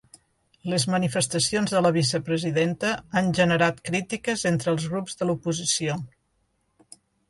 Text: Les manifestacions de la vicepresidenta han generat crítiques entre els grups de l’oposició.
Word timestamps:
Les 0.71 0.85
manifestacions 0.93 1.75
de 1.75 1.81
la 1.87 1.91
vicepresidenta 1.99 2.95
han 3.23 3.31
generat 3.43 3.87
crítiques 3.93 4.49
entre 4.55 4.77
els 4.77 4.93
grups 4.97 5.23
de 5.23 5.33
l’oposició. 5.33 6.05